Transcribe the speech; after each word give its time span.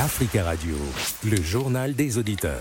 Africa 0.00 0.44
Radio, 0.44 0.76
le 1.28 1.42
journal 1.42 1.92
des 1.92 2.18
auditeurs. 2.18 2.60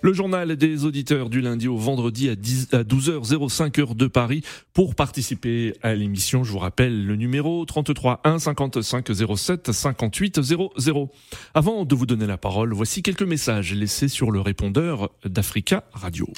Le 0.00 0.12
journal 0.12 0.54
des 0.54 0.84
auditeurs 0.84 1.28
du 1.28 1.40
lundi 1.40 1.66
au 1.66 1.76
vendredi 1.76 2.28
à, 2.28 2.34
12h05 2.36 3.80
heure 3.80 3.94
de 3.96 4.06
Paris. 4.06 4.42
Pour 4.72 4.94
participer 4.94 5.74
à 5.82 5.96
l'émission, 5.96 6.44
je 6.44 6.52
vous 6.52 6.60
rappelle 6.60 7.04
le 7.04 7.16
numéro 7.16 7.64
33 7.64 8.20
1 8.22 8.38
55 8.38 9.08
07 9.12 9.72
58 9.72 10.40
00. 10.40 11.10
Avant 11.52 11.84
de 11.84 11.94
vous 11.96 12.06
donner 12.06 12.28
la 12.28 12.38
parole, 12.38 12.72
voici 12.72 13.02
quelques 13.02 13.22
messages 13.22 13.74
laissés 13.74 14.06
sur 14.06 14.30
le 14.30 14.40
répondeur 14.40 15.10
d'Africa 15.24 15.82
Radio. 15.92 16.28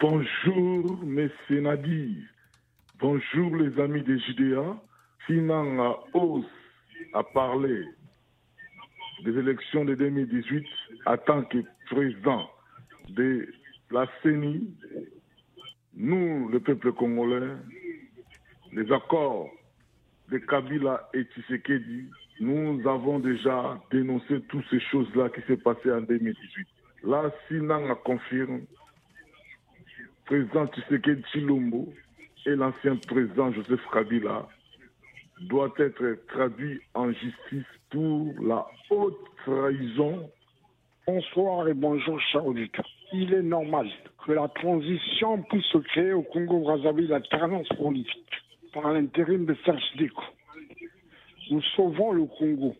Bonjour, 0.00 0.98
messieurs 1.02 1.62
Nadi. 1.62 2.18
Bonjour, 3.00 3.56
les 3.56 3.82
amis 3.82 4.02
des 4.02 4.18
JDA. 4.18 4.76
Sinan 5.26 5.96
a 7.12 7.22
parler 7.22 7.84
des 9.24 9.38
élections 9.38 9.84
de 9.84 9.94
2018 9.94 10.66
en 11.06 11.16
tant 11.18 11.42
que 11.44 11.58
président 11.90 12.50
de 13.10 13.52
la 13.90 14.06
CENI, 14.22 14.72
nous, 15.94 16.48
le 16.48 16.60
peuple 16.60 16.92
congolais, 16.92 17.56
les 18.72 18.90
accords 18.92 19.50
de 20.30 20.38
Kabila 20.38 21.08
et 21.12 21.24
Tshisekedi, 21.24 22.06
nous 22.40 22.80
avons 22.88 23.18
déjà 23.18 23.80
dénoncé 23.90 24.40
toutes 24.48 24.64
ces 24.70 24.80
choses-là 24.80 25.28
qui 25.30 25.42
s'est 25.42 25.56
passées 25.56 25.92
en 25.92 26.00
2018. 26.00 26.68
Là, 27.04 27.30
Sinan 27.48 27.94
confirme, 28.04 28.62
président 30.24 30.66
Tshisekedi 30.68 31.22
Chilombo 31.32 31.92
et 32.46 32.54
l'ancien 32.54 32.96
président 32.96 33.52
Joseph 33.52 33.80
Kabila 33.92 34.48
doit 35.40 35.72
être 35.78 36.18
traduit 36.28 36.80
en 36.94 37.10
justice 37.12 37.66
pour 37.90 38.34
la 38.42 38.66
haute 38.90 39.18
trahison. 39.44 40.30
Bonsoir 41.06 41.68
et 41.68 41.74
bonjour, 41.74 42.20
chers 42.20 42.46
auditeurs 42.46 42.86
il 43.12 43.34
est 43.34 43.42
normal 43.42 43.88
que 44.24 44.32
la 44.32 44.48
transition 44.48 45.42
puisse 45.42 45.64
se 45.66 45.78
créer 45.78 46.12
au 46.12 46.22
Congo-Brazzaville, 46.22 47.08
la 47.08 47.20
tendance 47.20 47.68
politique, 47.70 48.30
par 48.72 48.92
l'intérim 48.92 49.46
de 49.46 49.56
Serge 49.64 49.82
Déco. 49.96 50.22
Nous 51.50 51.62
sauvons 51.76 52.12
le 52.12 52.26
Congo 52.26 52.76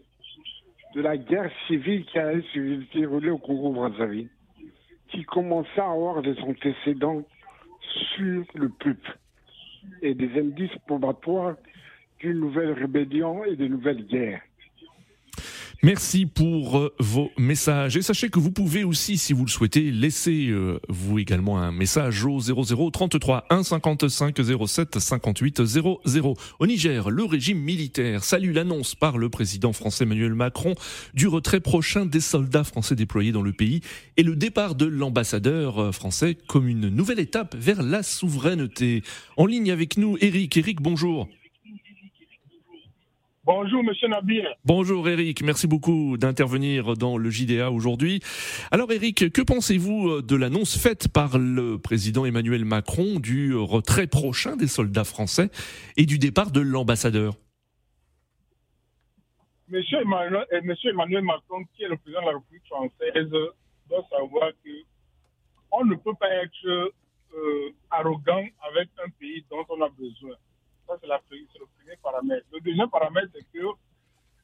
de 0.94 1.00
la 1.00 1.16
guerre 1.16 1.50
civile 1.66 2.04
qui 2.06 2.18
a 2.18 2.32
se 2.40 2.96
dérouler 2.96 3.30
au 3.30 3.38
Congo-Brazzaville, 3.38 4.28
qui 5.08 5.24
commençait 5.24 5.80
à 5.80 5.90
avoir 5.90 6.22
des 6.22 6.38
antécédents 6.40 7.22
sur 8.14 8.44
le 8.54 8.68
peuple 8.68 9.18
et 10.02 10.14
des 10.14 10.38
indices 10.38 10.76
probatoires 10.86 11.56
d'une 12.20 12.38
nouvelle 12.38 12.72
rébellion 12.72 13.44
et 13.44 13.56
de 13.56 13.66
nouvelles 13.66 14.06
guerres. 14.06 14.42
Merci 15.82 16.26
pour 16.26 16.76
euh, 16.76 16.94
vos 16.98 17.30
messages. 17.38 17.96
Et 17.96 18.02
sachez 18.02 18.28
que 18.28 18.38
vous 18.38 18.50
pouvez 18.50 18.84
aussi, 18.84 19.16
si 19.16 19.32
vous 19.32 19.46
le 19.46 19.50
souhaitez, 19.50 19.90
laisser 19.90 20.48
euh, 20.50 20.78
vous 20.90 21.18
également 21.18 21.58
un 21.58 21.72
message 21.72 22.22
au 22.26 22.38
00 22.38 22.90
33 22.90 23.46
1 23.48 23.62
55 23.62 24.36
07 24.66 24.98
58 24.98 25.64
00. 25.64 26.36
Au 26.58 26.66
Niger, 26.66 27.08
le 27.08 27.24
régime 27.24 27.58
militaire 27.60 28.24
salue 28.24 28.52
l'annonce 28.52 28.94
par 28.94 29.16
le 29.16 29.30
président 29.30 29.72
français 29.72 30.04
Emmanuel 30.04 30.34
Macron 30.34 30.74
du 31.14 31.28
retrait 31.28 31.60
prochain 31.60 32.04
des 32.04 32.20
soldats 32.20 32.64
français 32.64 32.94
déployés 32.94 33.32
dans 33.32 33.40
le 33.42 33.54
pays 33.54 33.80
et 34.18 34.22
le 34.22 34.36
départ 34.36 34.74
de 34.74 34.84
l'ambassadeur 34.84 35.78
euh, 35.78 35.92
français 35.92 36.36
comme 36.46 36.68
une 36.68 36.90
nouvelle 36.90 37.20
étape 37.20 37.56
vers 37.58 37.82
la 37.82 38.02
souveraineté. 38.02 39.02
En 39.38 39.46
ligne 39.46 39.70
avec 39.70 39.96
nous, 39.96 40.18
Eric. 40.20 40.58
Eric, 40.58 40.82
bonjour. 40.82 41.26
Bonjour, 43.44 43.82
monsieur 43.82 44.06
Nabil. 44.06 44.46
Bonjour, 44.66 45.08
Eric. 45.08 45.42
Merci 45.42 45.66
beaucoup 45.66 46.18
d'intervenir 46.18 46.94
dans 46.94 47.16
le 47.16 47.30
JDA 47.30 47.70
aujourd'hui. 47.70 48.20
Alors, 48.70 48.92
Eric, 48.92 49.32
que 49.32 49.40
pensez-vous 49.40 50.10
euh, 50.10 50.22
de 50.22 50.36
l'annonce 50.36 50.76
faite 50.76 51.08
par 51.08 51.38
le 51.38 51.78
président 51.78 52.26
Emmanuel 52.26 52.66
Macron 52.66 53.18
du 53.18 53.56
retrait 53.56 54.06
prochain 54.06 54.56
des 54.56 54.66
soldats 54.66 55.04
français 55.04 55.48
et 55.96 56.04
du 56.04 56.18
départ 56.18 56.50
de 56.50 56.60
l'ambassadeur? 56.60 57.32
Monsieur 59.68 60.00
Emmanuel, 60.02 60.44
euh, 60.52 60.60
monsieur 60.62 60.90
Emmanuel 60.90 61.22
Macron, 61.22 61.64
qui 61.74 61.84
est 61.84 61.88
le 61.88 61.96
président 61.96 62.20
de 62.20 62.26
la 62.26 62.32
République 62.32 62.66
française, 62.66 63.30
doit 63.88 64.06
savoir 64.10 64.50
que 64.62 64.70
on 65.72 65.86
ne 65.86 65.94
peut 65.94 66.14
pas 66.20 66.28
être 66.28 66.92
euh, 67.34 67.72
arrogant 67.90 68.44
avec 68.70 68.90
un 69.02 69.08
pays 69.18 69.42
dont 69.50 69.64
on 69.70 69.80
a 69.80 69.88
besoin. 69.88 70.36
Ça, 70.90 70.96
c'est 71.00 71.06
le 71.06 71.66
premier 71.78 71.96
paramètre. 72.02 72.46
Le 72.52 72.60
deuxième 72.60 72.90
paramètre, 72.90 73.28
c'est 73.32 73.46
que 73.52 73.64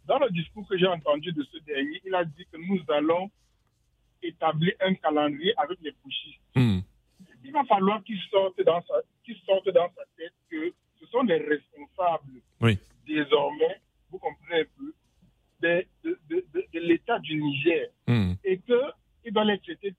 dans 0.06 0.18
le 0.18 0.30
discours 0.30 0.66
que 0.76 0.81
j'ai 0.81 0.87
entendu 0.87 1.32
de 1.32 1.42
ce 1.44 1.59
dernier, 1.64 2.00
il 2.04 2.14
a 2.14 2.25
dit 2.25 2.47
que 2.53 2.59
nous 2.59 2.81
allons 2.88 3.31
établir 4.22 4.75
un 4.81 4.94
calendrier 4.94 5.54
avec 5.56 5.78
les 5.81 5.92
pushistes. 5.92 6.41
Hmm. 6.54 6.81
Il 7.44 7.53
va 7.53 7.64
falloir 7.64 8.03
qu'il 8.04 8.20
sorte, 8.31 8.60
dans 8.62 8.82
sa, 8.82 8.94
sorte 9.47 9.69
dans 9.70 9.88
sa 9.94 10.03
tête 10.16 10.34
que 10.50 10.72
ce 11.00 11.06
sont 11.06 11.22
les 11.22 11.38
responsables 11.38 12.42
désormais, 13.06 13.81
vous 14.10 14.19
comprenez 14.19 14.62
un 14.62 14.65
peu, 14.76 14.94
de, 15.62 16.19
de, 16.28 16.78
l'État 16.78 17.19
du 17.20 17.41
Niger. 17.41 17.88
Hmm. 18.06 18.34
Et 18.44 18.59
que 18.59 18.81
tel 19.25 19.60
quel. 19.81 19.94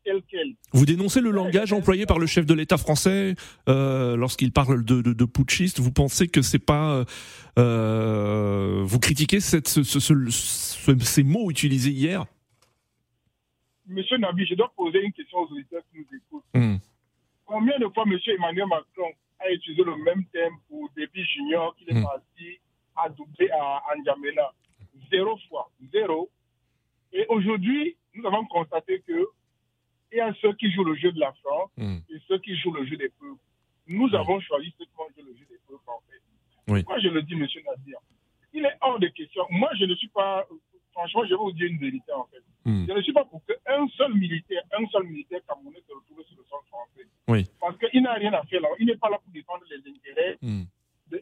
Vous 0.73 0.85
dénoncez 0.85 1.21
le 1.21 1.31
langage 1.31 1.71
employé 1.71 2.05
par 2.05 2.19
le 2.19 2.27
chef 2.27 2.45
de 2.45 2.53
l'État 2.53 2.77
français 2.77 3.35
euh, 3.69 4.17
lorsqu'il 4.17 4.51
parle 4.51 4.83
de, 4.83 5.01
de, 5.01 5.25
putschiste. 5.25 5.79
Vous 5.79 5.93
pensez 5.93 6.27
que 6.27 6.41
c'est 6.41 6.63
pas 6.63 7.05
euh, 7.57 8.83
vous 8.83 8.99
critiquez 8.99 9.39
cette, 9.39 9.67
ces 9.67 11.23
mots 11.23 11.49
utilisés 11.49 11.91
hier? 11.91 12.25
Monsieur 13.87 14.17
Nabi, 14.17 14.45
je 14.45 14.55
dois 14.55 14.71
poser 14.75 15.01
une 15.01 15.13
question 15.13 15.39
aux 15.39 15.51
auditeurs 15.51 15.81
qui 15.91 15.99
nous 15.99 16.17
écoutent. 16.17 16.43
Hmm. 16.53 16.77
Combien 17.45 17.79
de 17.79 17.87
fois 17.93 18.05
Monsieur 18.05 18.33
Emmanuel 18.35 18.67
Macron 18.67 19.11
a 19.39 19.49
utilisé 19.51 19.81
le 19.83 19.95
même 20.03 20.25
thème 20.33 20.53
pour 20.67 20.89
Déby 20.95 21.23
Junior 21.23 21.73
qu'il 21.77 21.89
est 21.89 21.99
hmm. 21.99 22.03
parti 22.03 22.59
à 22.97 23.09
doubler 23.09 23.49
à 23.51 23.95
N'Djamena? 23.97 24.51
Zéro 25.09 25.37
fois, 25.47 25.71
zéro. 25.93 26.29
Et 27.13 27.25
aujourd'hui, 27.29 27.95
nous 28.13 28.27
avons 28.27 28.45
constaté 28.45 29.01
que 29.07 29.25
il 30.11 30.17
y 30.17 30.21
a 30.21 30.33
ceux 30.41 30.53
qui 30.53 30.71
jouent 30.71 30.83
le 30.83 30.95
jeu 30.95 31.11
de 31.11 31.19
la 31.19 31.33
France 31.43 31.71
hmm. 31.77 31.97
et 32.09 32.21
ceux 32.27 32.39
qui 32.39 32.55
jouent 32.57 32.73
le 32.73 32.85
jeu 32.85 32.97
des 32.97 33.09
peuples. 33.09 33.41
Nous 33.87 34.13
avons 34.15 34.39
choisi 34.41 34.73
ceux 34.77 34.85
qui 34.85 34.91
vont 34.97 35.07
jouer 35.13 35.23
le 35.23 35.37
jeu 35.37 35.45
des 35.49 35.59
peuples, 35.67 35.83
en 35.87 36.01
fait. 36.09 36.83
Moi, 36.83 36.99
je 36.99 37.07
le 37.07 37.21
dis, 37.23 37.35
monsieur 37.35 37.61
Nadir, 37.65 37.99
il 38.53 38.65
est 38.65 38.77
hors 38.81 38.99
de 38.99 39.07
question. 39.07 39.43
Moi, 39.49 39.69
je 39.79 39.85
ne 39.85 39.95
suis 39.95 40.09
pas. 40.09 40.45
Franchement, 40.91 41.23
je 41.25 41.29
vais 41.29 41.35
vous 41.35 41.51
dire 41.51 41.67
une 41.67 41.77
vérité, 41.77 42.11
en 42.11 42.25
fait. 42.25 42.43
Hmm. 42.65 42.85
Je 42.87 42.93
ne 42.93 43.01
suis 43.01 43.13
pas 43.13 43.23
pour 43.23 43.41
qu'un 43.45 43.87
seul 43.89 44.13
militaire, 44.13 44.63
un 44.77 44.85
seul 44.87 45.03
militaire 45.03 45.39
camerounais 45.47 45.81
se 45.87 45.93
retrouve 45.93 46.25
sur 46.25 46.37
le 46.37 46.43
sol 46.49 46.59
français. 46.67 47.07
Oui. 47.27 47.45
Parce 47.59 47.77
qu'il 47.77 48.01
n'a 48.01 48.13
rien 48.13 48.33
à 48.33 48.43
faire 48.43 48.61
là. 48.61 48.69
Il 48.79 48.87
n'est 48.87 48.97
pas 48.97 49.09
là 49.09 49.19
pour 49.23 49.31
défendre 49.31 49.63
les 49.69 49.77
intérêts 49.77 50.37
hmm. 50.41 50.63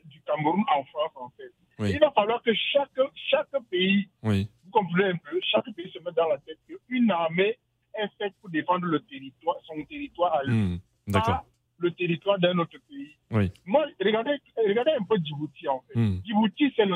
du 0.05 0.21
Cameroun 0.21 0.63
en 0.73 0.83
France, 0.85 1.11
en 1.15 1.29
fait. 1.37 1.51
Il 1.79 1.99
va 1.99 2.11
falloir 2.11 2.41
que 2.41 2.53
chaque, 2.53 2.97
chaque 3.29 3.49
pays, 3.69 4.07
vous 4.23 4.71
comprenez 4.71 5.09
un 5.09 5.17
peu, 5.17 5.39
chaque 5.51 5.69
pays 5.75 5.91
se 5.91 5.99
mette 5.99 6.15
dans 6.15 6.29
la 6.29 6.37
tête 6.37 6.57
qu'une 6.87 7.11
armée 7.11 7.57
est 7.97 8.09
faite 8.17 8.33
pour 8.41 8.49
défendre 8.49 8.85
le 8.85 8.99
territoire, 9.01 9.57
son 9.63 9.83
territoire 9.85 10.33
à 10.35 10.43
lui. 10.43 10.53
Hmm, 10.53 11.11
pas 11.11 11.45
le 11.77 11.91
territoire 11.91 12.39
d'un 12.39 12.57
autre 12.59 12.77
pays. 12.89 13.15
Oui. 13.31 13.51
Moi, 13.65 13.85
regardez, 13.99 14.37
regardez 14.57 14.91
un 14.91 15.03
peu 15.03 15.17
Djibouti, 15.17 15.67
en 15.67 15.81
fait. 15.81 15.99
Hmm. 15.99 16.21
Djibouti, 16.25 16.71
c'est 16.75 16.85
le, 16.85 16.95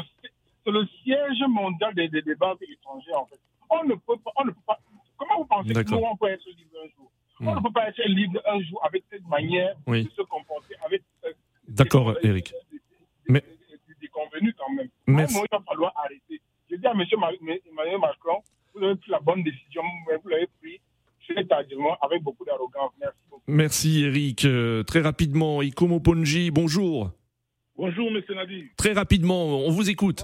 le, 0.67 0.87
siège 1.03 1.43
mondial 1.49 1.93
des, 1.95 2.07
des, 2.07 2.21
débats 2.21 2.55
étrangers, 2.61 3.13
en 3.15 3.25
fait. 3.25 3.39
On 3.69 3.83
ne 3.83 3.95
peut 3.95 4.17
pas, 4.23 4.31
on 4.37 4.45
ne 4.45 4.51
peut 4.51 4.61
pas 4.65 4.79
comment 5.17 5.37
vous 5.39 5.45
pensez 5.45 5.73
que 5.73 5.91
nous, 5.91 5.97
on 5.97 6.15
peut 6.15 6.29
être 6.29 6.45
libre 6.47 6.77
un 6.83 6.87
jour? 6.95 7.11
On 7.41 7.55
ne 7.55 7.59
hmm. 7.59 7.63
peut 7.63 7.71
pas 7.73 7.89
être 7.89 8.01
libre 8.05 8.41
un 8.45 8.61
jour 8.61 8.79
avec 8.85 9.03
cette 9.11 9.27
manière 9.27 9.75
de 9.87 10.09
se 10.15 10.21
comporter, 10.23 10.75
avec... 10.85 11.03
Euh, 11.25 11.33
D'accord, 11.67 12.15
Eric. 12.23 12.53
Mais 13.27 13.43
convenu 14.19 14.53
quand 14.53 14.71
même. 14.73 14.89
Merci. 15.07 15.37
il 15.37 15.47
va 15.51 15.63
falloir 15.63 15.93
arrêter. 15.95 16.41
Je 16.69 16.75
dis 16.75 16.87
à 16.87 16.91
M. 16.91 17.03
Emmanuel 17.71 17.99
Macron, 17.99 18.41
vous 18.73 18.83
avez 18.83 18.95
pris 18.95 19.11
la 19.11 19.19
bonne 19.19 19.43
décision, 19.43 19.81
vous 19.83 20.29
l'avez 20.29 20.47
pris 20.47 20.48
avec 22.09 22.23
beaucoup 22.23 22.45
d'arrogance. 22.45 22.91
Merci 22.99 23.17
beaucoup. 23.29 23.43
Merci 23.47 24.03
Eric. 24.03 24.45
Euh, 24.45 24.83
très 24.83 25.01
rapidement, 25.01 25.61
Ikomo 25.61 25.99
Ponji, 25.99 26.51
bonjour. 26.51 27.11
Bonjour 27.75 28.09
M. 28.09 28.21
Nadi. 28.35 28.65
Très 28.77 28.93
rapidement, 28.93 29.45
on 29.65 29.71
vous 29.71 29.89
écoute. 29.89 30.23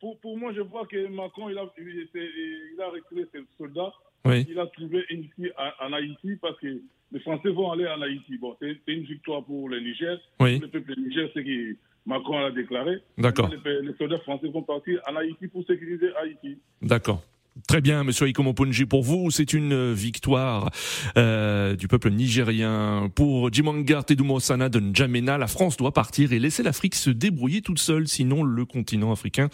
Pour, 0.00 0.18
pour, 0.20 0.36
moi, 0.38 0.52
je 0.54 0.60
vois 0.60 0.86
que 0.86 1.08
Macron, 1.08 1.48
il 1.50 1.58
a, 1.58 1.64
il, 1.78 2.80
a 2.80 2.88
recruté 2.88 3.26
ses 3.32 3.40
soldats. 3.58 3.92
Oui. 4.24 4.46
Il 4.48 4.58
a 4.58 4.66
trouvé 4.66 5.04
une 5.10 5.24
fille 5.34 5.52
en 5.80 5.92
Haïti 5.92 6.36
parce 6.40 6.58
que 6.60 6.80
les 7.12 7.20
Français 7.20 7.50
vont 7.50 7.70
aller 7.72 7.86
en 7.86 8.00
Haïti. 8.02 8.36
Bon, 8.38 8.56
c'est 8.60 8.76
une 8.86 9.02
victoire 9.04 9.44
pour 9.44 9.68
le 9.68 9.80
Niger. 9.80 10.18
Oui. 10.40 10.58
le 10.58 10.68
peuple 10.68 10.94
Niger, 10.98 11.28
c'est 11.34 11.44
qui 11.44 11.76
Macron 12.06 12.44
a 12.44 12.50
déclaré. 12.50 13.02
D'accord. 13.18 13.50
Les, 13.64 13.94
soldats 13.98 14.18
français 14.20 14.48
vont 14.48 14.62
partir 14.62 15.00
en 15.08 15.16
Haïti 15.16 15.48
pour 15.48 15.64
sécuriser 15.66 16.10
Haïti. 16.16 16.58
D'accord. 16.82 17.22
Très 17.66 17.80
bien, 17.80 18.04
Monsieur 18.04 18.28
Ikomoponji, 18.28 18.86
pour 18.86 19.02
vous, 19.02 19.30
c'est 19.30 19.52
une 19.52 19.92
victoire 19.92 20.70
euh, 21.16 21.76
du 21.76 21.88
peuple 21.88 22.10
nigérien. 22.10 23.10
Pour 23.14 23.52
Jimanga 23.52 24.02
Tedumosana 24.02 24.68
de 24.68 24.80
N'Djamena, 24.80 25.38
la 25.38 25.46
France 25.46 25.76
doit 25.76 25.92
partir 25.92 26.32
et 26.32 26.38
laisser 26.38 26.62
l'Afrique 26.62 26.94
se 26.94 27.10
débrouiller 27.10 27.62
toute 27.62 27.78
seule, 27.78 28.08
sinon 28.08 28.42
le 28.42 28.64
continent 28.64 29.12
africain 29.12 29.48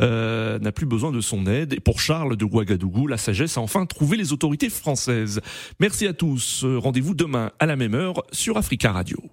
euh, 0.00 0.58
n'a 0.58 0.72
plus 0.72 0.86
besoin 0.86 1.12
de 1.12 1.20
son 1.20 1.46
aide. 1.46 1.74
Et 1.74 1.80
pour 1.80 2.00
Charles 2.00 2.36
de 2.36 2.44
Ouagadougou, 2.44 3.06
la 3.06 3.16
sagesse 3.16 3.56
a 3.56 3.60
enfin 3.60 3.86
trouvé 3.86 4.16
les 4.16 4.32
autorités 4.32 4.70
françaises. 4.70 5.40
Merci 5.78 6.06
à 6.06 6.12
tous. 6.12 6.64
Rendez-vous 6.64 7.14
demain 7.14 7.50
à 7.58 7.66
la 7.66 7.76
même 7.76 7.94
heure 7.94 8.22
sur 8.32 8.56
Africa 8.56 8.92
Radio. 8.92 9.30